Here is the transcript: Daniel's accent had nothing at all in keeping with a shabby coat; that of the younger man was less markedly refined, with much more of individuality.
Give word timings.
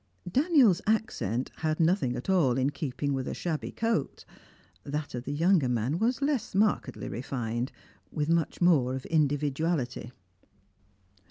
Daniel's 0.27 0.81
accent 0.87 1.51
had 1.57 1.79
nothing 1.79 2.15
at 2.15 2.27
all 2.27 2.57
in 2.57 2.71
keeping 2.71 3.13
with 3.13 3.27
a 3.27 3.35
shabby 3.35 3.71
coat; 3.71 4.25
that 4.83 5.13
of 5.13 5.25
the 5.25 5.31
younger 5.31 5.69
man 5.69 5.99
was 5.99 6.23
less 6.23 6.55
markedly 6.55 7.07
refined, 7.07 7.71
with 8.11 8.27
much 8.27 8.59
more 8.61 8.95
of 8.95 9.05
individuality. 9.11 10.11